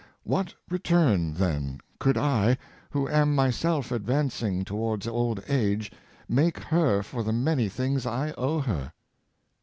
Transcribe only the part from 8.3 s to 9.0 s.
owe her?